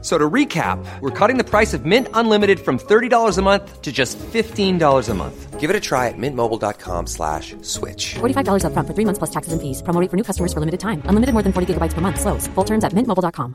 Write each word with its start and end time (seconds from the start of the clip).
So 0.00 0.16
to 0.16 0.30
recap, 0.30 0.78
we're 1.00 1.10
cutting 1.10 1.38
the 1.38 1.44
price 1.44 1.74
of 1.74 1.84
Mint 1.84 2.06
Unlimited 2.14 2.60
from 2.60 2.78
$30 2.78 3.36
a 3.36 3.42
month 3.42 3.82
to 3.82 3.90
just 3.90 4.16
$15 4.18 5.08
a 5.08 5.14
month. 5.14 5.58
Give 5.58 5.70
it 5.70 5.74
a 5.74 5.80
try 5.80 6.06
at 6.06 6.14
mintmobile.com 6.16 7.08
slash 7.08 7.56
switch. 7.62 8.14
$45 8.20 8.62
upfront 8.62 8.86
for 8.86 8.94
three 8.94 9.04
months 9.04 9.18
plus 9.18 9.30
taxes 9.30 9.52
and 9.52 9.60
fees. 9.60 9.82
Promo 9.82 10.00
rate 10.00 10.08
for 10.08 10.16
new 10.16 10.22
customers 10.22 10.52
for 10.52 10.60
limited 10.60 10.78
time. 10.78 11.02
Unlimited 11.10 11.34
more 11.34 11.42
than 11.42 11.52
40 11.52 11.74
gigabytes 11.74 11.94
per 11.94 12.00
month. 12.00 12.20
Slows. 12.20 12.46
Full 12.54 12.64
terms 12.64 12.84
at 12.84 12.92
mintmobile.com. 12.94 13.54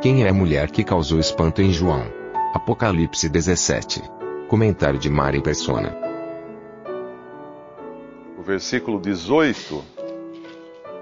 Quem 0.00 0.22
é 0.22 0.28
a 0.28 0.32
mulher 0.32 0.70
que 0.70 0.84
causou 0.84 1.18
espanto 1.18 1.60
em 1.60 1.72
João? 1.72 2.06
Apocalipse 2.54 3.28
17. 3.28 4.00
Comentário 4.48 5.00
de 5.00 5.10
Mari 5.10 5.42
Persona. 5.42 6.08
o 8.38 8.42
versículo 8.42 9.00
18, 9.00 9.84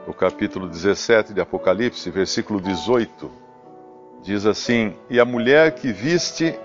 o 0.07 0.15
capítulo 0.15 0.69
17 0.69 1.35
de 1.35 1.41
Apocalipse, 1.41 2.09
versículo 2.11 2.61
18, 2.61 3.31
diz 4.23 4.47
assim: 4.47 4.95
E 5.11 5.19
a 5.19 5.25
mulher 5.25 5.75
que 5.75 5.93
viste 5.93 6.57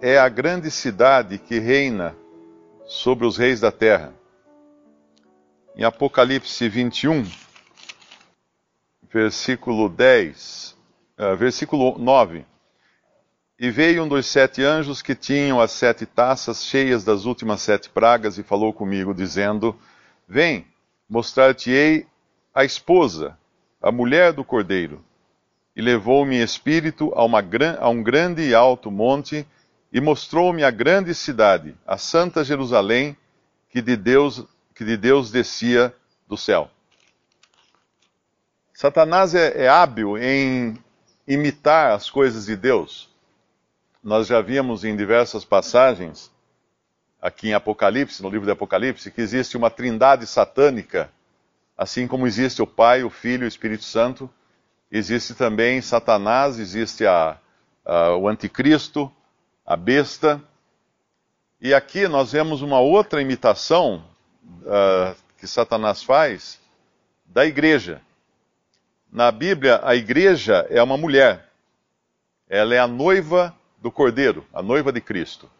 é 0.00 0.16
a 0.16 0.28
grande 0.28 0.70
cidade 0.70 1.38
que 1.38 1.58
reina 1.58 2.16
sobre 2.86 3.26
os 3.26 3.36
reis 3.36 3.60
da 3.60 3.72
terra. 3.72 4.14
Em 5.76 5.82
Apocalipse 5.82 6.68
21, 6.68 7.26
versículo 9.12 9.88
10, 9.88 10.76
ah, 11.18 11.34
versículo 11.34 11.98
9. 11.98 12.44
E 13.58 13.70
veio 13.70 14.04
um 14.04 14.08
dos 14.08 14.26
sete 14.26 14.62
anjos 14.62 15.02
que 15.02 15.16
tinham 15.16 15.60
as 15.60 15.72
sete 15.72 16.06
taças 16.06 16.64
cheias 16.64 17.02
das 17.02 17.24
últimas 17.24 17.60
sete 17.60 17.90
pragas 17.90 18.38
e 18.38 18.44
falou 18.44 18.72
comigo, 18.72 19.12
dizendo: 19.12 19.76
Vem, 20.28 20.64
mostrar-te-ei 21.08 22.06
a 22.54 22.64
esposa, 22.64 23.36
a 23.82 23.90
mulher 23.90 24.32
do 24.32 24.44
cordeiro. 24.44 25.04
E 25.74 25.82
levou-me 25.82 26.40
espírito 26.40 27.12
a, 27.16 27.24
uma, 27.24 27.42
a 27.80 27.88
um 27.88 28.02
grande 28.02 28.42
e 28.42 28.54
alto 28.54 28.90
monte 28.90 29.44
e 29.92 30.00
mostrou-me 30.00 30.62
a 30.62 30.70
grande 30.70 31.14
cidade, 31.14 31.76
a 31.84 31.98
santa 31.98 32.44
Jerusalém, 32.44 33.16
que 33.68 33.82
de 33.82 33.96
Deus, 33.96 34.44
que 34.74 34.84
de 34.84 34.96
Deus 34.96 35.32
descia 35.32 35.92
do 36.28 36.36
céu. 36.36 36.70
Satanás 38.72 39.34
é, 39.34 39.64
é 39.64 39.68
hábil 39.68 40.16
em 40.16 40.78
imitar 41.26 41.92
as 41.92 42.08
coisas 42.08 42.46
de 42.46 42.56
Deus. 42.56 43.08
Nós 44.02 44.26
já 44.26 44.40
vimos 44.40 44.84
em 44.84 44.96
diversas 44.96 45.44
passagens, 45.44 46.30
aqui 47.20 47.48
em 47.48 47.54
Apocalipse, 47.54 48.22
no 48.22 48.28
livro 48.28 48.46
de 48.46 48.52
Apocalipse, 48.52 49.10
que 49.10 49.20
existe 49.20 49.56
uma 49.56 49.70
trindade 49.70 50.26
satânica, 50.26 51.10
assim 51.76 52.06
como 52.06 52.26
existe 52.26 52.62
o 52.62 52.66
Pai, 52.66 53.02
o 53.02 53.10
Filho 53.10 53.44
e 53.44 53.46
o 53.46 53.48
Espírito 53.48 53.84
Santo, 53.84 54.30
existe 54.90 55.34
também 55.34 55.80
Satanás, 55.80 56.58
existe 56.58 57.06
a, 57.06 57.38
a- 57.84 58.16
o 58.16 58.28
Anticristo, 58.28 59.10
a 59.66 59.76
besta. 59.76 60.40
E 61.60 61.72
aqui 61.74 62.06
nós 62.08 62.32
vemos 62.32 62.62
uma 62.62 62.78
outra 62.80 63.20
imitação 63.22 64.04
ah, 64.66 65.14
que 65.38 65.46
Satanás 65.46 66.02
faz 66.02 66.60
da 67.26 67.44
igreja. 67.46 68.00
Na 69.10 69.30
Bíblia, 69.30 69.80
a 69.82 69.94
igreja 69.94 70.66
é 70.70 70.82
uma 70.82 70.96
mulher. 70.96 71.48
Ela 72.48 72.74
é 72.74 72.78
a 72.78 72.86
noiva 72.86 73.54
do 73.80 73.90
Cordeiro, 73.90 74.46
a 74.52 74.62
noiva 74.62 74.92
de 74.92 75.00
Cristo. 75.00 75.50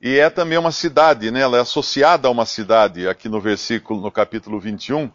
E 0.00 0.18
é 0.18 0.30
também 0.30 0.56
uma 0.56 0.70
cidade, 0.70 1.30
né? 1.30 1.40
Ela 1.40 1.58
é 1.58 1.60
associada 1.60 2.28
a 2.28 2.30
uma 2.30 2.46
cidade, 2.46 3.08
aqui 3.08 3.28
no 3.28 3.40
versículo, 3.40 4.00
no 4.00 4.12
capítulo 4.12 4.60
21, 4.60 5.10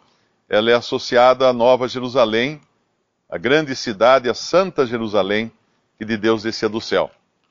ela 0.48 0.70
é 0.70 0.74
associada 0.74 1.48
à 1.48 1.52
Nova 1.52 1.88
Jerusalém, 1.88 2.60
a 3.28 3.38
grande 3.38 3.74
cidade, 3.74 4.28
a 4.28 4.34
Santa 4.34 4.86
Jerusalém, 4.86 5.50
que 5.98 6.04
de 6.04 6.16
Deus 6.16 6.42
descia 6.42 6.68
do 6.68 6.80
céu, 6.80 7.10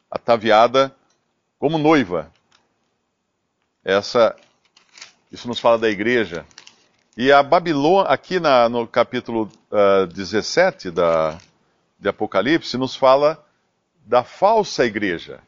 ataviada 0.09 0.95
como 1.59 1.77
noiva. 1.77 2.31
Essa, 3.83 4.35
isso 5.31 5.47
nos 5.47 5.59
fala 5.59 5.77
da 5.77 5.89
igreja. 5.89 6.45
E 7.17 7.31
a 7.31 7.43
Babilônia, 7.43 8.09
aqui 8.11 8.39
na- 8.39 8.69
no 8.69 8.87
capítulo 8.87 9.49
ah, 9.71 10.05
17 10.05 10.89
da, 10.91 11.37
de 11.99 12.09
Apocalipse, 12.09 12.77
nos 12.77 12.95
fala 12.95 13.43
da 14.05 14.23
falsa 14.23 14.85
igreja, 14.85 15.39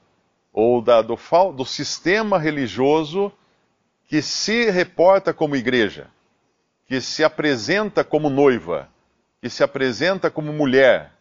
ou 0.54 0.82
da- 0.82 1.02
do, 1.02 1.18
do 1.56 1.66
sistema 1.66 2.38
religioso 2.38 3.32
que 4.08 4.22
se 4.22 4.70
reporta 4.70 5.34
como 5.34 5.56
igreja, 5.56 6.08
que 6.88 7.01
se 7.01 7.23
apresenta 7.23 8.03
como 8.03 8.29
noiva, 8.29 8.90
que 9.41 9.50
se 9.50 9.63
apresenta 9.63 10.29
como 10.29 10.53
mulher. 10.53 11.12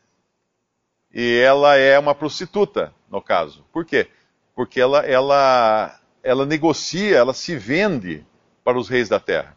E 1.13 1.39
ela 1.39 1.77
é 1.77 1.99
uma 1.99 2.15
prostituta, 2.15 2.93
no 3.11 3.23
caso. 3.23 3.65
Por 3.73 3.85
quê? 3.85 4.09
Porque 4.55 4.81
ela, 4.81 5.01
ela, 5.01 5.99
ela 6.23 6.45
negocia, 6.47 7.17
ela 7.17 7.33
se 7.35 7.57
vende 7.57 8.25
para 8.65 8.79
os 8.79 8.89
reis 8.89 9.09
da 9.09 9.21
terra. 9.21 9.57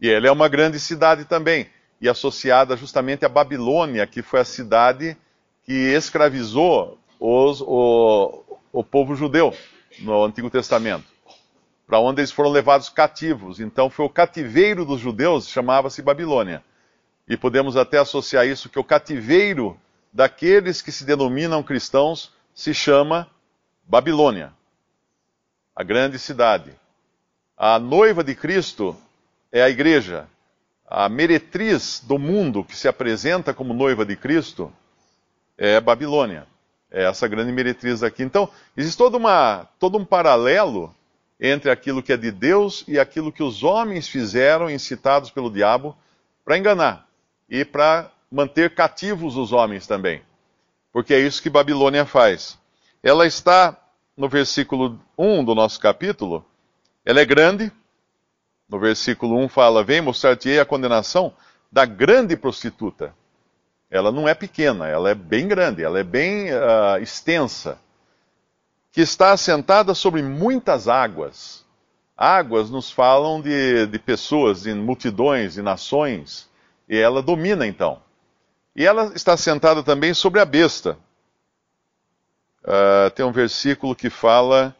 E 0.00 0.10
ela 0.10 0.26
é 0.26 0.30
uma 0.30 0.48
grande 0.48 0.80
cidade 0.80 1.24
também, 1.24 1.68
e 2.00 2.08
associada 2.08 2.76
justamente 2.76 3.24
à 3.24 3.28
Babilônia, 3.28 4.06
que 4.06 4.22
foi 4.22 4.40
a 4.40 4.44
cidade 4.44 5.16
que 5.64 5.72
escravizou 5.72 6.98
os- 7.18 7.60
o, 7.60 8.42
o 8.72 8.82
povo 8.82 9.14
judeu 9.14 9.54
no 9.98 10.24
Antigo 10.24 10.48
Testamento, 10.48 11.04
para 11.90 11.98
onde 11.98 12.20
eles 12.20 12.30
foram 12.30 12.50
levados 12.50 12.88
cativos. 12.88 13.58
Então 13.58 13.90
foi 13.90 14.06
o 14.06 14.08
cativeiro 14.08 14.84
dos 14.84 15.00
judeus, 15.00 15.48
chamava-se 15.48 16.00
Babilônia. 16.00 16.62
E 17.26 17.36
podemos 17.36 17.76
até 17.76 17.98
associar 17.98 18.46
isso 18.46 18.68
que 18.68 18.78
o 18.78 18.84
cativeiro 18.84 19.76
daqueles 20.12 20.80
que 20.80 20.92
se 20.92 21.04
denominam 21.04 21.64
cristãos 21.64 22.32
se 22.54 22.72
chama 22.72 23.28
Babilônia, 23.82 24.52
a 25.74 25.82
grande 25.82 26.16
cidade. 26.16 26.72
A 27.56 27.76
noiva 27.80 28.22
de 28.22 28.36
Cristo 28.36 28.96
é 29.50 29.60
a 29.60 29.68
igreja. 29.68 30.28
A 30.86 31.08
meretriz 31.08 32.00
do 32.06 32.20
mundo 32.20 32.62
que 32.62 32.76
se 32.76 32.86
apresenta 32.86 33.52
como 33.52 33.74
noiva 33.74 34.06
de 34.06 34.14
Cristo 34.14 34.72
é 35.58 35.80
Babilônia. 35.80 36.46
É 36.88 37.02
essa 37.02 37.26
grande 37.26 37.50
meretriz 37.50 38.04
aqui. 38.04 38.22
Então, 38.22 38.48
existe 38.76 39.02
uma, 39.02 39.66
todo 39.80 39.98
um 39.98 40.04
paralelo 40.04 40.94
entre 41.40 41.70
aquilo 41.70 42.02
que 42.02 42.12
é 42.12 42.16
de 42.16 42.30
Deus 42.30 42.84
e 42.86 42.98
aquilo 42.98 43.32
que 43.32 43.42
os 43.42 43.62
homens 43.62 44.06
fizeram, 44.06 44.68
incitados 44.68 45.30
pelo 45.30 45.50
diabo, 45.50 45.96
para 46.44 46.58
enganar 46.58 47.08
e 47.48 47.64
para 47.64 48.10
manter 48.30 48.74
cativos 48.74 49.36
os 49.36 49.50
homens 49.50 49.86
também. 49.86 50.22
Porque 50.92 51.14
é 51.14 51.20
isso 51.20 51.42
que 51.42 51.48
Babilônia 51.48 52.04
faz. 52.04 52.58
Ela 53.02 53.26
está 53.26 53.76
no 54.16 54.28
versículo 54.28 55.00
1 55.16 55.44
do 55.44 55.54
nosso 55.54 55.80
capítulo, 55.80 56.44
ela 57.04 57.20
é 57.20 57.24
grande. 57.24 57.72
No 58.68 58.78
versículo 58.78 59.38
1 59.38 59.48
fala: 59.48 59.82
Vem 59.82 60.00
mostrar-te-ei 60.00 60.60
a 60.60 60.66
condenação 60.66 61.32
da 61.72 61.86
grande 61.86 62.36
prostituta. 62.36 63.14
Ela 63.90 64.12
não 64.12 64.28
é 64.28 64.34
pequena, 64.34 64.86
ela 64.86 65.10
é 65.10 65.14
bem 65.14 65.48
grande, 65.48 65.82
ela 65.82 65.98
é 65.98 66.04
bem 66.04 66.50
ah, 66.52 66.98
extensa. 67.00 67.78
Que 68.92 69.00
está 69.02 69.32
assentada 69.32 69.94
sobre 69.94 70.22
muitas 70.22 70.88
águas. 70.88 71.64
Águas 72.16 72.70
nos 72.70 72.90
falam 72.90 73.40
de, 73.40 73.86
de 73.86 73.98
pessoas, 73.98 74.62
de 74.62 74.74
multidões, 74.74 75.54
de 75.54 75.62
nações. 75.62 76.48
E 76.88 76.96
ela 76.98 77.22
domina 77.22 77.66
então. 77.66 78.02
E 78.74 78.84
ela 78.84 79.12
está 79.14 79.36
sentada 79.36 79.82
também 79.82 80.12
sobre 80.12 80.40
a 80.40 80.44
besta. 80.44 80.98
Ah, 82.64 83.10
tem 83.14 83.24
um 83.24 83.32
versículo 83.32 83.94
que 83.96 84.10
fala 84.10 84.74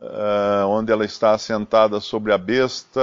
ah, 0.00 0.64
onde 0.68 0.92
ela 0.92 1.04
está 1.04 1.36
sentada 1.38 2.00
sobre 2.00 2.32
a 2.32 2.38
besta, 2.38 3.00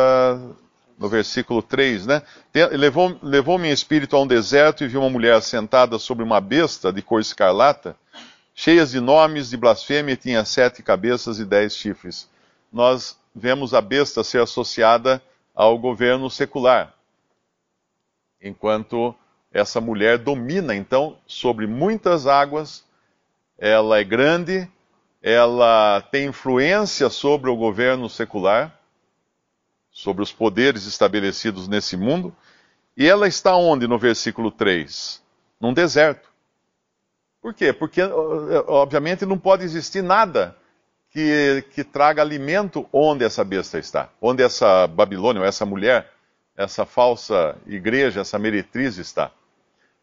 no 0.97 1.07
versículo 1.07 1.61
3, 1.63 2.05
né? 2.05 2.21
Tem- 2.51 2.67
Levou- 2.75 3.17
Levou-me 3.23 3.69
em 3.69 3.71
espírito 3.71 4.15
a 4.15 4.21
um 4.21 4.27
deserto 4.27 4.83
e 4.83 4.87
vi 4.87 4.97
uma 4.97 5.09
mulher 5.09 5.41
sentada 5.41 5.97
sobre 5.97 6.23
uma 6.23 6.41
besta 6.41 6.91
de 6.91 7.01
cor 7.01 7.21
escarlata, 7.21 7.95
cheias 8.59 8.91
de 8.91 8.99
nomes 8.99 9.49
de 9.49 9.55
blasfêmia, 9.55 10.17
tinha 10.17 10.43
sete 10.43 10.83
cabeças 10.83 11.39
e 11.39 11.45
dez 11.45 11.73
chifres. 11.73 12.29
Nós 12.69 13.17
vemos 13.33 13.73
a 13.73 13.79
besta 13.79 14.21
ser 14.21 14.41
associada 14.41 15.23
ao 15.55 15.79
governo 15.79 16.29
secular, 16.29 16.93
enquanto 18.41 19.15
essa 19.49 19.79
mulher 19.79 20.17
domina, 20.17 20.75
então, 20.75 21.17
sobre 21.25 21.67
muitas 21.67 22.27
águas, 22.27 22.83
ela 23.57 23.97
é 23.97 24.03
grande, 24.03 24.69
ela 25.23 26.01
tem 26.11 26.27
influência 26.27 27.09
sobre 27.09 27.49
o 27.49 27.55
governo 27.55 28.09
secular, 28.09 28.77
sobre 29.89 30.21
os 30.21 30.33
poderes 30.33 30.85
estabelecidos 30.85 31.69
nesse 31.69 31.95
mundo. 31.95 32.35
E 32.97 33.07
ela 33.07 33.25
está 33.25 33.55
onde 33.55 33.87
no 33.87 33.97
versículo 33.97 34.51
3? 34.51 35.23
Num 35.61 35.73
deserto. 35.73 36.28
Por 37.41 37.53
quê? 37.53 37.71
Porque, 37.71 38.01
obviamente, 38.67 39.25
não 39.25 39.37
pode 39.37 39.63
existir 39.63 40.01
nada 40.01 40.55
que, 41.11 41.63
que 41.73 41.83
traga 41.83 42.21
alimento 42.21 42.87
onde 42.91 43.23
essa 43.23 43.43
besta 43.43 43.79
está, 43.79 44.09
onde 44.21 44.43
essa 44.43 44.87
Babilônia, 44.87 45.41
ou 45.41 45.47
essa 45.47 45.65
mulher, 45.65 46.11
essa 46.55 46.85
falsa 46.85 47.57
igreja, 47.65 48.21
essa 48.21 48.37
meretriz 48.37 48.97
está. 48.97 49.31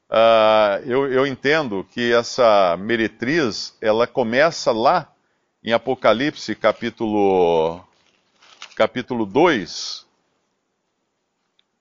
Uh, 0.09 0.81
eu, 0.87 1.13
eu, 1.13 1.27
entendo 1.27 1.85
que 1.91 2.13
essa 2.13 2.77
meretriz, 2.79 3.77
ela 3.81 4.07
começa 4.07 4.71
lá 4.71 5.13
em 5.63 5.73
Apocalipse, 5.73 6.55
capítulo, 6.55 7.85
capítulo 8.77 9.27
2, 9.27 10.07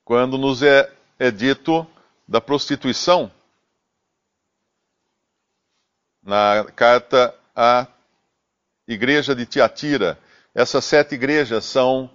quando 0.04 0.38
nos 0.38 0.64
é, 0.64 0.92
é 1.20 1.30
dito 1.30 1.86
da 2.28 2.42
prostituição, 2.42 3.32
na 6.26 6.66
carta 6.76 7.34
à 7.56 7.88
igreja 8.88 9.36
de 9.36 9.46
Tiatira. 9.46 10.18
Essas 10.54 10.84
sete 10.84 11.14
igrejas 11.16 11.66
são, 11.66 12.10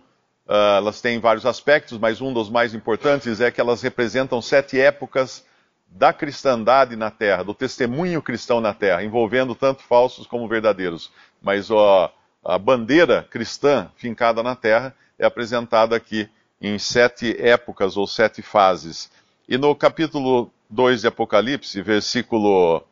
uh, 0.48 0.76
elas 0.78 1.00
têm 1.00 1.20
vários 1.20 1.46
aspectos, 1.46 1.96
mas 1.96 2.20
um 2.20 2.32
dos 2.32 2.50
mais 2.50 2.74
importantes 2.74 3.40
é 3.40 3.50
que 3.50 3.60
elas 3.60 3.80
representam 3.82 4.42
sete 4.42 4.80
épocas 4.80 5.44
da 5.86 6.12
cristandade 6.12 6.96
na 6.96 7.10
terra, 7.10 7.42
do 7.42 7.54
testemunho 7.54 8.22
cristão 8.22 8.60
na 8.60 8.72
terra, 8.74 9.02
envolvendo 9.02 9.54
tanto 9.54 9.82
falsos 9.82 10.26
como 10.26 10.48
verdadeiros. 10.48 11.10
Mas 11.40 11.70
ó, 11.70 12.12
a 12.44 12.58
bandeira 12.58 13.26
cristã 13.30 13.90
fincada 13.96 14.42
na 14.42 14.56
terra 14.56 14.94
é 15.18 15.26
apresentada 15.26 15.96
aqui 15.96 16.28
em 16.60 16.78
sete 16.78 17.36
épocas 17.40 17.96
ou 17.96 18.06
sete 18.06 18.42
fases. 18.42 19.10
E 19.48 19.58
no 19.58 19.74
capítulo 19.74 20.50
2 20.68 21.00
de 21.00 21.08
Apocalipse, 21.08 21.82
versículo, 21.82 22.84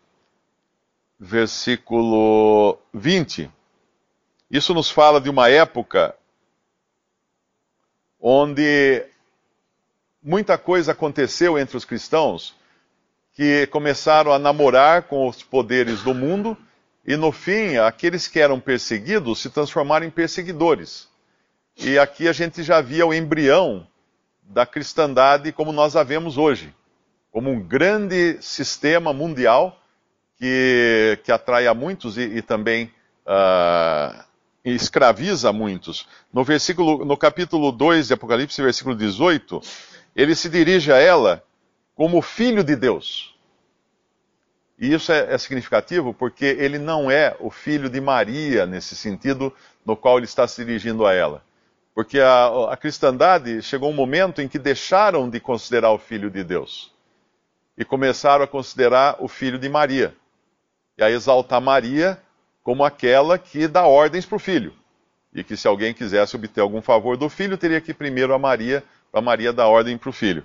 versículo 1.18 2.78
20, 2.94 3.50
isso 4.50 4.72
nos 4.72 4.90
fala 4.90 5.20
de 5.20 5.28
uma 5.28 5.48
época 5.48 6.14
onde 8.20 9.04
muita 10.22 10.56
coisa 10.56 10.92
aconteceu 10.92 11.58
entre 11.58 11.76
os 11.76 11.84
cristãos 11.84 12.54
que 13.32 13.66
começaram 13.68 14.32
a 14.32 14.38
namorar 14.38 15.04
com 15.04 15.28
os 15.28 15.42
poderes 15.42 16.02
do 16.02 16.14
mundo 16.14 16.56
e 17.06 17.16
no 17.16 17.32
fim, 17.32 17.78
aqueles 17.78 18.28
que 18.28 18.38
eram 18.38 18.60
perseguidos 18.60 19.40
se 19.40 19.48
transformaram 19.48 20.04
em 20.04 20.10
perseguidores. 20.10 21.08
E 21.76 21.98
aqui 21.98 22.28
a 22.28 22.32
gente 22.32 22.62
já 22.62 22.80
via 22.80 23.06
o 23.06 23.14
embrião 23.14 23.86
da 24.42 24.66
cristandade 24.66 25.50
como 25.52 25.72
nós 25.72 25.96
a 25.96 26.02
vemos 26.02 26.36
hoje, 26.36 26.74
como 27.30 27.50
um 27.50 27.60
grande 27.60 28.36
sistema 28.42 29.12
mundial 29.12 29.80
que, 30.38 31.18
que 31.24 31.32
atrai 31.32 31.66
a 31.66 31.74
muitos 31.74 32.16
e, 32.16 32.22
e 32.22 32.42
também 32.42 32.92
uh, 33.26 34.24
escraviza 34.64 35.52
muitos. 35.52 36.06
No 36.32 36.44
versículo, 36.44 37.04
no 37.04 37.16
capítulo 37.16 37.72
2 37.72 38.08
de 38.08 38.14
Apocalipse, 38.14 38.62
versículo 38.62 38.94
18, 38.94 39.60
ele 40.14 40.34
se 40.34 40.48
dirige 40.48 40.92
a 40.92 40.96
ela 40.96 41.42
como 41.94 42.22
filho 42.22 42.62
de 42.62 42.76
Deus. 42.76 43.34
E 44.78 44.92
isso 44.94 45.10
é, 45.10 45.34
é, 45.34 45.38
significativo 45.38 46.14
porque 46.14 46.44
ele 46.44 46.78
não 46.78 47.10
é 47.10 47.36
o 47.40 47.50
filho 47.50 47.90
de 47.90 48.00
Maria, 48.00 48.64
nesse 48.64 48.94
sentido, 48.94 49.52
no 49.84 49.96
qual 49.96 50.18
ele 50.18 50.24
está 50.24 50.46
se 50.46 50.64
dirigindo 50.64 51.04
a 51.04 51.12
ela. 51.12 51.42
Porque 51.92 52.20
a, 52.20 52.70
a 52.70 52.76
cristandade 52.76 53.60
chegou 53.60 53.90
um 53.90 53.94
momento 53.94 54.40
em 54.40 54.46
que 54.46 54.58
deixaram 54.58 55.28
de 55.28 55.40
considerar 55.40 55.90
o 55.90 55.98
filho 55.98 56.30
de 56.30 56.44
Deus 56.44 56.92
e 57.76 57.84
começaram 57.84 58.44
a 58.44 58.48
considerar 58.48 59.16
o 59.18 59.26
filho 59.26 59.58
de 59.58 59.68
Maria. 59.68 60.14
E 60.98 61.02
a 61.04 61.10
exaltar 61.10 61.60
Maria 61.60 62.18
como 62.62 62.84
aquela 62.84 63.38
que 63.38 63.66
dá 63.66 63.86
ordens 63.86 64.26
para 64.26 64.36
o 64.36 64.40
filho. 64.40 64.74
E 65.32 65.44
que 65.44 65.56
se 65.56 65.68
alguém 65.68 65.94
quisesse 65.94 66.36
obter 66.36 66.60
algum 66.60 66.82
favor 66.82 67.16
do 67.16 67.28
filho, 67.28 67.56
teria 67.56 67.80
que 67.80 67.92
ir 67.92 67.94
primeiro 67.94 68.34
a 68.34 68.38
Maria, 68.38 68.82
para 69.10 69.20
Maria 69.20 69.52
dar 69.52 69.68
ordem 69.68 69.96
para 69.96 70.10
o 70.10 70.12
filho. 70.12 70.44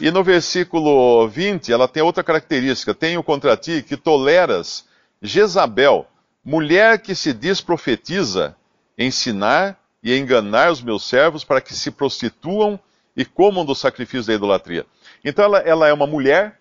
E 0.00 0.10
no 0.10 0.24
versículo 0.24 1.28
20, 1.28 1.70
ela 1.70 1.86
tem 1.86 2.02
outra 2.02 2.24
característica: 2.24 2.94
Tenho 2.94 3.22
contra 3.22 3.56
ti 3.56 3.84
que 3.86 3.96
toleras 3.96 4.86
Jezabel, 5.20 6.06
mulher 6.42 6.98
que 6.98 7.14
se 7.14 7.34
diz 7.34 7.60
profetiza, 7.60 8.56
ensinar 8.96 9.78
e 10.02 10.16
enganar 10.16 10.70
os 10.70 10.80
meus 10.80 11.06
servos 11.06 11.44
para 11.44 11.60
que 11.60 11.74
se 11.74 11.90
prostituam 11.90 12.80
e 13.14 13.24
comam 13.24 13.64
do 13.64 13.74
sacrifício 13.74 14.28
da 14.28 14.34
idolatria. 14.34 14.86
Então 15.22 15.44
ela, 15.44 15.58
ela 15.58 15.88
é 15.88 15.92
uma 15.92 16.06
mulher, 16.06 16.58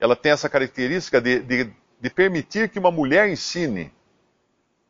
ela 0.00 0.16
tem 0.16 0.32
essa 0.32 0.48
característica 0.48 1.20
de, 1.20 1.38
de, 1.40 1.70
de 2.00 2.10
permitir 2.10 2.68
que 2.68 2.78
uma 2.78 2.90
mulher 2.90 3.28
ensine. 3.28 3.92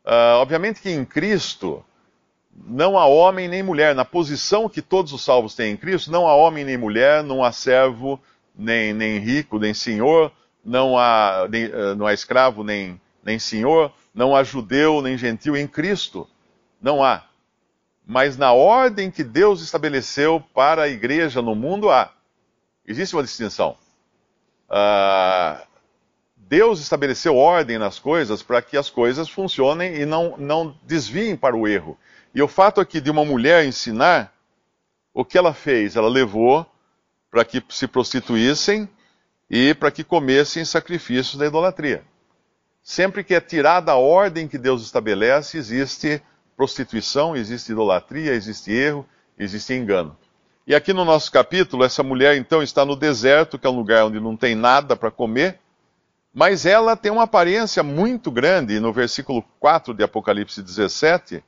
Uh, 0.05 0.37
obviamente 0.41 0.81
que 0.81 0.89
em 0.89 1.03
Cristo 1.05 1.83
não 2.65 2.97
há 2.97 3.05
homem 3.05 3.47
nem 3.47 3.63
mulher. 3.63 3.95
Na 3.95 4.05
posição 4.05 4.69
que 4.69 4.81
todos 4.81 5.13
os 5.13 5.23
salvos 5.23 5.55
têm 5.55 5.73
em 5.73 5.77
Cristo, 5.77 6.11
não 6.11 6.27
há 6.27 6.35
homem 6.35 6.63
nem 6.63 6.77
mulher, 6.77 7.23
não 7.23 7.43
há 7.43 7.51
servo, 7.51 8.19
nem, 8.55 8.93
nem 8.93 9.19
rico, 9.19 9.59
nem 9.59 9.73
senhor, 9.73 10.31
não 10.63 10.97
há, 10.97 11.47
nem, 11.49 11.65
eh, 11.65 11.95
não 11.95 12.05
há 12.05 12.13
escravo, 12.13 12.63
nem, 12.63 12.99
nem 13.23 13.39
senhor, 13.39 13.91
não 14.13 14.35
há 14.35 14.43
judeu, 14.43 15.01
nem 15.01 15.17
gentil 15.17 15.55
em 15.55 15.67
Cristo. 15.67 16.27
Não 16.81 17.03
há. 17.03 17.23
Mas 18.05 18.37
na 18.37 18.51
ordem 18.51 19.11
que 19.11 19.23
Deus 19.23 19.61
estabeleceu 19.61 20.43
para 20.53 20.83
a 20.83 20.89
igreja 20.89 21.41
no 21.41 21.55
mundo, 21.55 21.89
há. 21.89 22.11
Existe 22.85 23.15
uma 23.15 23.23
distinção. 23.23 23.77
Uh, 24.69 25.68
Deus 26.49 26.79
estabeleceu 26.79 27.35
ordem 27.37 27.77
nas 27.77 27.99
coisas 27.99 28.41
para 28.41 28.59
que 28.59 28.75
as 28.75 28.89
coisas 28.89 29.29
funcionem 29.29 29.97
e 29.97 30.03
não, 30.03 30.35
não 30.35 30.75
desviem 30.81 31.37
para 31.37 31.55
o 31.55 31.67
erro. 31.67 31.95
E 32.33 32.41
o 32.41 32.47
fato 32.47 32.81
aqui 32.81 32.99
de 32.99 33.11
uma 33.11 33.23
mulher 33.23 33.65
ensinar, 33.65 34.33
o 35.13 35.23
que 35.23 35.37
ela 35.37 35.53
fez? 35.53 35.95
Ela 35.95 36.09
levou 36.09 36.65
para 37.29 37.45
que 37.45 37.63
se 37.69 37.87
prostituíssem 37.87 38.89
e 39.47 39.75
para 39.75 39.91
que 39.91 40.03
comessem 40.03 40.65
sacrifícios 40.65 41.37
da 41.37 41.45
idolatria. 41.45 42.03
Sempre 42.81 43.23
que 43.23 43.35
é 43.35 43.39
tirada 43.39 43.91
a 43.91 43.97
ordem 43.97 44.47
que 44.47 44.57
Deus 44.57 44.81
estabelece, 44.81 45.55
existe 45.55 46.19
prostituição, 46.57 47.35
existe 47.35 47.73
idolatria, 47.73 48.33
existe 48.33 48.71
erro, 48.71 49.07
existe 49.37 49.75
engano. 49.75 50.17
E 50.65 50.73
aqui 50.73 50.93
no 50.93 51.05
nosso 51.05 51.31
capítulo, 51.31 51.83
essa 51.83 52.01
mulher 52.01 52.37
então 52.37 52.63
está 52.63 52.83
no 52.83 52.95
deserto, 52.95 53.59
que 53.59 53.67
é 53.67 53.69
um 53.69 53.77
lugar 53.77 54.05
onde 54.05 54.19
não 54.19 54.35
tem 54.35 54.55
nada 54.55 54.95
para 54.95 55.11
comer, 55.11 55.59
mas 56.33 56.65
ela 56.65 56.95
tem 56.95 57.11
uma 57.11 57.23
aparência 57.23 57.81
muito 57.83 58.31
grande. 58.31 58.79
No 58.79 58.93
versículo 58.93 59.43
4 59.59 59.93
de 59.93 60.03
Apocalipse 60.03 60.61
17, 60.61 61.43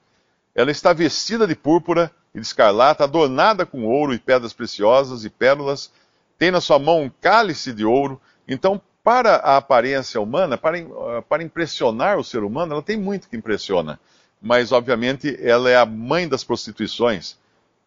ela 0.56 0.72
está 0.72 0.92
vestida 0.94 1.48
de 1.48 1.56
púrpura 1.56 2.12
e 2.34 2.40
de 2.40 2.46
escarlata, 2.46 3.04
adornada 3.04 3.66
com 3.66 3.86
ouro 3.86 4.14
e 4.14 4.20
pedras 4.20 4.54
preciosas 4.54 5.24
e 5.24 5.30
pérolas, 5.30 5.92
tem 6.38 6.50
na 6.50 6.62
sua 6.62 6.80
mão 6.80 7.04
um 7.04 7.12
cálice 7.22 7.72
de 7.74 7.86
ouro. 7.86 8.20
Então, 8.48 8.82
para 9.04 9.36
a 9.36 9.58
aparência 9.58 10.20
humana, 10.20 10.58
para, 10.58 10.78
ah, 10.80 11.22
para 11.22 11.44
impressionar 11.44 12.18
o 12.18 12.24
ser 12.24 12.44
humano, 12.44 12.74
ela 12.74 12.82
tem 12.82 12.98
muito 12.98 13.30
que 13.30 13.38
impressiona. 13.38 14.00
Mas, 14.42 14.72
obviamente, 14.72 15.38
ela 15.40 15.70
é 15.70 15.76
a 15.76 15.86
mãe 15.86 16.28
das 16.28 16.44
prostituições, 16.44 17.38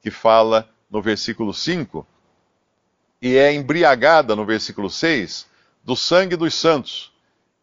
que 0.01 0.11
fala 0.11 0.69
no 0.91 1.03
versículo 1.03 1.53
5, 1.53 2.07
e 3.21 3.37
é 3.37 3.53
embriagada 3.53 4.37
no 4.37 4.45
versículo 4.45 4.89
6 4.89 5.47
do 5.85 5.95
sangue 5.95 6.37
dos 6.37 6.55
santos 6.55 7.13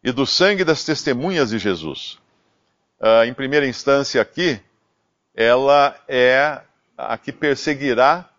e 0.04 0.12
do 0.12 0.26
sangue 0.26 0.64
das 0.64 0.84
testemunhas 0.84 1.50
de 1.50 1.60
Jesus. 1.60 2.20
Uh, 3.00 3.26
em 3.26 3.34
primeira 3.34 3.68
instância, 3.68 4.22
aqui, 4.22 4.62
ela 5.34 5.96
é 6.08 6.62
a 6.98 7.18
que 7.18 7.32
perseguirá 7.32 8.30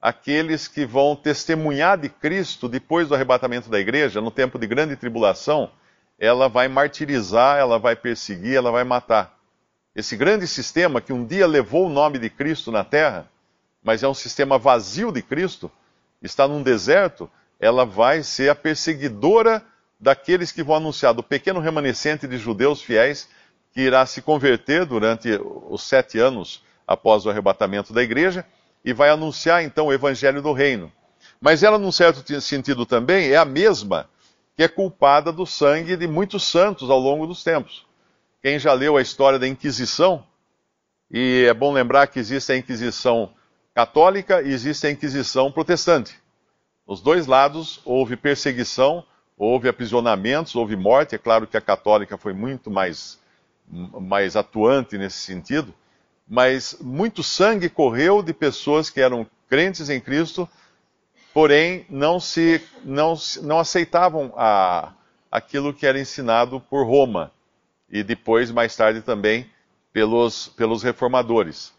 aqueles 0.00 0.68
que 0.68 0.86
vão 0.86 1.14
testemunhar 1.14 1.98
de 1.98 2.08
Cristo 2.08 2.68
depois 2.68 3.08
do 3.08 3.14
arrebatamento 3.14 3.68
da 3.68 3.78
igreja, 3.78 4.20
no 4.20 4.30
tempo 4.30 4.58
de 4.58 4.66
grande 4.66 4.96
tribulação, 4.96 5.70
ela 6.18 6.48
vai 6.48 6.68
martirizar, 6.68 7.58
ela 7.58 7.78
vai 7.78 7.94
perseguir, 7.94 8.54
ela 8.54 8.70
vai 8.70 8.84
matar. 8.84 9.36
Esse 9.94 10.16
grande 10.16 10.46
sistema 10.46 11.00
que 11.00 11.12
um 11.12 11.26
dia 11.26 11.46
levou 11.46 11.86
o 11.86 11.90
nome 11.90 12.18
de 12.18 12.30
Cristo 12.30 12.70
na 12.70 12.84
terra, 12.84 13.28
mas 13.82 14.02
é 14.02 14.08
um 14.08 14.14
sistema 14.14 14.58
vazio 14.58 15.12
de 15.12 15.20
Cristo, 15.20 15.70
está 16.22 16.46
num 16.46 16.62
deserto, 16.62 17.30
ela 17.58 17.84
vai 17.84 18.22
ser 18.22 18.50
a 18.50 18.54
perseguidora 18.54 19.64
daqueles 19.98 20.52
que 20.52 20.62
vão 20.62 20.76
anunciar, 20.76 21.12
do 21.12 21.22
pequeno 21.22 21.60
remanescente 21.60 22.26
de 22.26 22.38
judeus 22.38 22.80
fiéis 22.80 23.28
que 23.72 23.80
irá 23.82 24.06
se 24.06 24.22
converter 24.22 24.84
durante 24.84 25.28
os 25.68 25.82
sete 25.82 26.18
anos 26.18 26.62
após 26.86 27.26
o 27.26 27.30
arrebatamento 27.30 27.92
da 27.92 28.02
igreja 28.02 28.44
e 28.84 28.92
vai 28.92 29.10
anunciar 29.10 29.62
então 29.62 29.88
o 29.88 29.92
evangelho 29.92 30.40
do 30.40 30.52
reino. 30.52 30.90
Mas 31.40 31.62
ela, 31.62 31.78
num 31.78 31.92
certo 31.92 32.40
sentido 32.40 32.86
também, 32.86 33.30
é 33.30 33.36
a 33.36 33.44
mesma 33.44 34.08
que 34.56 34.62
é 34.62 34.68
culpada 34.68 35.30
do 35.30 35.46
sangue 35.46 35.96
de 35.96 36.08
muitos 36.08 36.44
santos 36.44 36.90
ao 36.90 36.98
longo 36.98 37.26
dos 37.26 37.44
tempos. 37.44 37.86
Quem 38.42 38.58
já 38.58 38.72
leu 38.72 38.96
a 38.96 39.02
história 39.02 39.38
da 39.38 39.46
Inquisição, 39.46 40.24
e 41.10 41.44
é 41.48 41.54
bom 41.54 41.72
lembrar 41.72 42.06
que 42.06 42.18
existe 42.18 42.52
a 42.52 42.56
Inquisição 42.56 43.32
católica 43.74 44.42
e 44.42 44.52
existe 44.52 44.86
a 44.86 44.90
Inquisição 44.90 45.52
protestante. 45.52 46.16
Nos 46.88 47.02
dois 47.02 47.26
lados 47.26 47.82
houve 47.84 48.16
perseguição, 48.16 49.04
houve 49.36 49.68
aprisionamentos, 49.68 50.56
houve 50.56 50.74
morte. 50.74 51.14
É 51.14 51.18
claro 51.18 51.46
que 51.46 51.54
a 51.54 51.60
católica 51.60 52.16
foi 52.16 52.32
muito 52.32 52.70
mais, 52.70 53.20
mais 53.68 54.36
atuante 54.36 54.96
nesse 54.96 55.18
sentido, 55.18 55.74
mas 56.26 56.78
muito 56.80 57.22
sangue 57.22 57.68
correu 57.68 58.22
de 58.22 58.32
pessoas 58.32 58.88
que 58.88 59.02
eram 59.02 59.26
crentes 59.50 59.90
em 59.90 60.00
Cristo, 60.00 60.48
porém 61.34 61.84
não 61.90 62.18
se 62.18 62.66
não, 62.82 63.14
não 63.42 63.58
aceitavam 63.58 64.32
a, 64.34 64.94
aquilo 65.30 65.74
que 65.74 65.86
era 65.86 66.00
ensinado 66.00 66.58
por 66.58 66.86
Roma 66.86 67.30
e 67.90 68.02
depois 68.02 68.50
mais 68.50 68.74
tarde 68.74 69.02
também 69.02 69.50
pelos, 69.92 70.48
pelos 70.48 70.82
reformadores. 70.82 71.70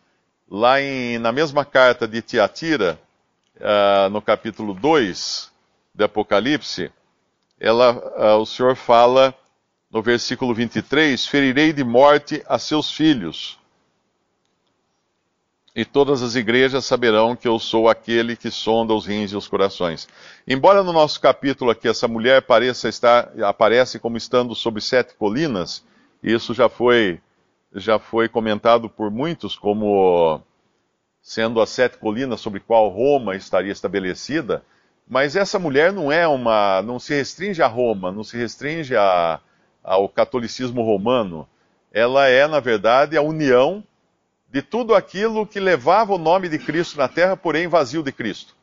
Lá 0.47 0.79
em, 0.79 1.17
na 1.17 1.31
mesma 1.31 1.65
carta 1.65 2.07
de 2.07 2.21
Tiatira, 2.21 2.99
uh, 3.59 4.09
no 4.09 4.21
capítulo 4.21 4.73
2 4.73 5.51
de 5.93 6.03
Apocalipse, 6.03 6.91
ela, 7.59 7.93
uh, 7.93 8.39
o 8.39 8.45
Senhor 8.45 8.75
fala 8.75 9.33
no 9.91 10.01
versículo 10.01 10.53
23: 10.53 11.25
Ferirei 11.25 11.73
de 11.73 11.83
morte 11.83 12.43
a 12.47 12.57
seus 12.57 12.91
filhos, 12.91 13.59
e 15.75 15.85
todas 15.85 16.21
as 16.21 16.35
igrejas 16.35 16.85
saberão 16.85 17.35
que 17.35 17.47
eu 17.47 17.59
sou 17.59 17.87
aquele 17.87 18.35
que 18.35 18.49
sonda 18.49 18.93
os 18.93 19.05
rins 19.05 19.31
e 19.31 19.35
os 19.35 19.47
corações. 19.47 20.07
Embora 20.47 20.83
no 20.83 20.91
nosso 20.91 21.19
capítulo 21.21 21.71
aqui 21.71 21.87
essa 21.87 22.07
mulher 22.07 22.41
pareça 22.41 22.89
estar, 22.89 23.31
aparece 23.43 23.99
como 23.99 24.17
estando 24.17 24.55
sobre 24.55 24.81
sete 24.81 25.13
colinas, 25.15 25.83
isso 26.23 26.53
já 26.53 26.67
foi 26.67 27.21
já 27.73 27.99
foi 27.99 28.27
comentado 28.27 28.89
por 28.89 29.11
muitos 29.11 29.55
como 29.55 30.41
sendo 31.29 31.61
as 31.61 31.69
sete 31.69 31.99
colinas 31.99 32.41
sobre 32.41 32.59
qual 32.59 32.89
Roma 32.89 33.35
estaria 33.35 33.71
estabelecida, 33.71 34.63
mas 35.07 35.35
essa 35.35 35.59
mulher 35.59 35.93
não 35.93 36.11
é 36.11 36.27
uma, 36.27 36.81
não 36.81 36.97
se 36.97 37.13
restringe 37.13 37.61
a 37.61 37.67
Roma, 37.67 38.11
não 38.11 38.23
se 38.23 38.35
restringe 38.35 38.95
a, 38.95 39.39
ao 39.83 40.09
catolicismo 40.09 40.81
romano. 40.81 41.47
Ela 41.93 42.27
é, 42.27 42.47
na 42.47 42.59
verdade, 42.59 43.15
a 43.15 43.21
união 43.21 43.83
de 44.51 44.63
tudo 44.63 44.95
aquilo 44.95 45.45
que 45.45 45.59
levava 45.59 46.15
o 46.15 46.17
nome 46.17 46.49
de 46.49 46.57
Cristo 46.57 46.97
na 46.97 47.07
terra, 47.07 47.37
porém 47.37 47.67
vazio 47.67 48.01
de 48.01 48.11
Cristo. 48.11 48.55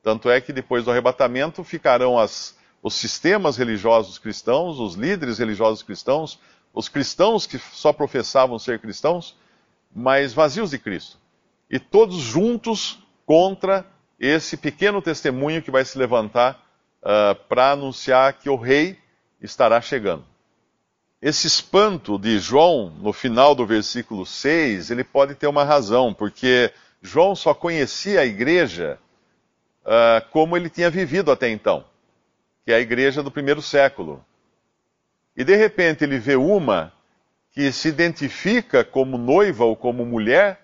Tanto 0.00 0.30
é 0.30 0.40
que 0.40 0.52
depois 0.52 0.84
do 0.84 0.92
arrebatamento 0.92 1.64
ficarão 1.64 2.16
as, 2.16 2.56
os 2.80 2.94
sistemas 2.94 3.56
religiosos 3.56 4.16
cristãos, 4.16 4.78
os 4.78 4.94
líderes 4.94 5.40
religiosos 5.40 5.82
cristãos, 5.82 6.38
os 6.72 6.88
cristãos 6.88 7.48
que 7.48 7.58
só 7.58 7.92
professavam 7.92 8.60
ser 8.60 8.78
cristãos, 8.78 9.36
mas 9.92 10.32
vazios 10.32 10.70
de 10.70 10.78
Cristo. 10.78 11.20
E 11.72 11.78
todos 11.78 12.16
juntos 12.16 13.02
contra 13.24 13.86
esse 14.20 14.58
pequeno 14.58 15.00
testemunho 15.00 15.62
que 15.62 15.70
vai 15.70 15.82
se 15.86 15.96
levantar 15.96 16.62
uh, 17.00 17.34
para 17.48 17.72
anunciar 17.72 18.34
que 18.34 18.50
o 18.50 18.56
rei 18.56 18.98
estará 19.40 19.80
chegando. 19.80 20.22
Esse 21.20 21.46
espanto 21.46 22.18
de 22.18 22.38
João, 22.38 22.90
no 23.00 23.10
final 23.10 23.54
do 23.54 23.64
versículo 23.64 24.26
6, 24.26 24.90
ele 24.90 25.02
pode 25.02 25.34
ter 25.34 25.46
uma 25.46 25.64
razão, 25.64 26.12
porque 26.12 26.70
João 27.00 27.34
só 27.34 27.54
conhecia 27.54 28.20
a 28.20 28.26
igreja 28.26 28.98
uh, 29.82 30.28
como 30.30 30.58
ele 30.58 30.68
tinha 30.68 30.90
vivido 30.90 31.32
até 31.32 31.48
então, 31.48 31.86
que 32.66 32.72
é 32.72 32.74
a 32.74 32.80
igreja 32.80 33.22
do 33.22 33.30
primeiro 33.30 33.62
século. 33.62 34.22
E 35.34 35.42
de 35.42 35.56
repente 35.56 36.04
ele 36.04 36.18
vê 36.18 36.36
uma 36.36 36.92
que 37.50 37.72
se 37.72 37.88
identifica 37.88 38.84
como 38.84 39.16
noiva 39.16 39.64
ou 39.64 39.74
como 39.74 40.04
mulher 40.04 40.61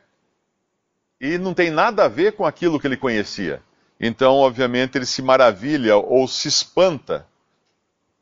e 1.21 1.39
não 1.39 1.55
tem 1.55 1.71
nada 1.71 2.05
a 2.05 2.09
ver 2.09 2.33
com 2.33 2.45
aquilo 2.45 2.79
que 2.79 2.87
ele 2.87 2.97
conhecia. 2.97 3.63
Então, 4.01 4.37
obviamente, 4.37 4.97
ele 4.97 5.07
se 5.07 5.23
maravilha 5.23 5.97
ou 5.97 6.29
se 6.29 6.49
espanta. 6.49 7.27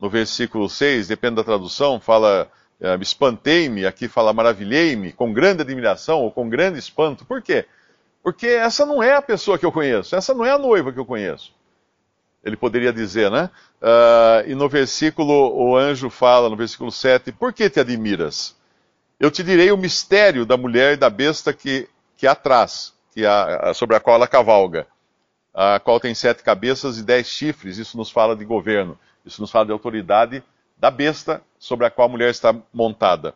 No 0.00 0.08
versículo 0.10 0.68
6, 0.68 1.08
depende 1.08 1.36
da 1.36 1.44
tradução, 1.44 1.98
fala 1.98 2.50
uh, 2.80 3.02
espantei-me, 3.02 3.86
aqui 3.86 4.08
fala 4.08 4.32
maravilhei-me, 4.32 5.12
com 5.12 5.32
grande 5.32 5.62
admiração 5.62 6.20
ou 6.20 6.30
com 6.30 6.48
grande 6.48 6.78
espanto. 6.78 7.24
Por 7.24 7.42
quê? 7.42 7.66
Porque 8.22 8.46
essa 8.46 8.84
não 8.84 9.02
é 9.02 9.14
a 9.14 9.22
pessoa 9.22 9.58
que 9.58 9.64
eu 9.64 9.72
conheço, 9.72 10.14
essa 10.14 10.34
não 10.34 10.44
é 10.44 10.50
a 10.50 10.58
noiva 10.58 10.92
que 10.92 10.98
eu 10.98 11.06
conheço 11.06 11.56
ele 12.46 12.56
poderia 12.56 12.92
dizer, 12.92 13.28
né? 13.28 13.50
Uh, 13.82 14.48
e 14.48 14.54
no 14.54 14.68
versículo, 14.68 15.52
o 15.52 15.76
anjo 15.76 16.08
fala, 16.08 16.48
no 16.48 16.56
versículo 16.56 16.92
7, 16.92 17.32
por 17.32 17.52
que 17.52 17.68
te 17.68 17.80
admiras? 17.80 18.54
Eu 19.18 19.32
te 19.32 19.42
direi 19.42 19.72
o 19.72 19.76
mistério 19.76 20.46
da 20.46 20.56
mulher 20.56 20.94
e 20.94 20.96
da 20.96 21.10
besta 21.10 21.52
que, 21.52 21.88
que 22.16 22.26
atrás, 22.26 22.94
que 23.12 23.24
a, 23.24 23.72
sobre 23.74 23.96
a 23.96 24.00
qual 24.00 24.16
ela 24.16 24.26
cavalga, 24.26 24.86
a 25.54 25.80
qual 25.80 26.00
tem 26.00 26.14
sete 26.14 26.42
cabeças 26.42 26.98
e 26.98 27.02
dez 27.02 27.26
chifres, 27.26 27.78
isso 27.78 27.96
nos 27.96 28.10
fala 28.10 28.36
de 28.36 28.44
governo, 28.44 28.98
isso 29.24 29.40
nos 29.40 29.50
fala 29.50 29.66
de 29.66 29.72
autoridade 29.72 30.42
da 30.78 30.90
besta 30.90 31.42
sobre 31.58 31.86
a 31.86 31.90
qual 31.90 32.08
a 32.08 32.10
mulher 32.10 32.30
está 32.30 32.54
montada. 32.72 33.34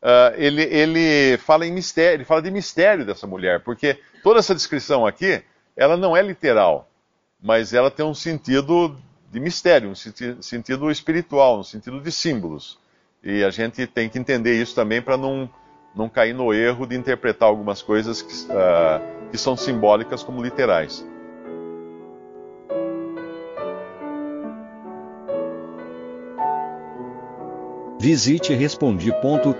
Uh, 0.00 0.32
ele, 0.36 0.62
ele 0.62 1.38
fala 1.38 1.66
em 1.66 1.72
mistério, 1.72 2.16
ele 2.16 2.24
fala 2.24 2.40
de 2.40 2.50
mistério 2.50 3.04
dessa 3.04 3.26
mulher, 3.26 3.60
porque 3.60 3.98
toda 4.22 4.38
essa 4.38 4.54
descrição 4.54 5.06
aqui, 5.06 5.42
ela 5.76 5.96
não 5.96 6.16
é 6.16 6.22
literal 6.22 6.88
mas 7.40 7.72
ela 7.72 7.90
tem 7.90 8.04
um 8.04 8.14
sentido 8.14 8.96
de 9.30 9.38
mistério, 9.38 9.90
um 9.90 9.94
sentido 10.42 10.90
espiritual, 10.90 11.60
um 11.60 11.64
sentido 11.64 12.00
de 12.00 12.10
símbolos. 12.10 12.78
E 13.22 13.44
a 13.44 13.50
gente 13.50 13.86
tem 13.86 14.08
que 14.08 14.18
entender 14.18 14.60
isso 14.60 14.74
também 14.74 15.02
para 15.02 15.16
não, 15.16 15.48
não 15.98 16.08
cair 16.08 16.32
no 16.32 16.54
erro 16.54 16.86
de 16.86 16.96
interpretar 16.96 17.48
algumas 17.48 17.82
coisas 17.82 18.22
que, 18.22 18.32
uh, 18.52 19.30
que 19.32 19.36
são 19.36 19.56
simbólicas 19.56 20.22
como 20.22 20.40
literais. 20.40 21.04
Visite 27.98 28.54
respondi.com.br. 28.54 29.58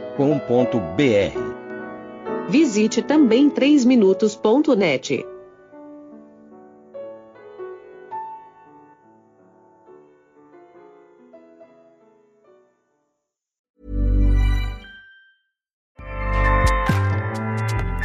Visite 2.48 3.02
também 3.02 3.50
3minutos.net. 3.50 5.26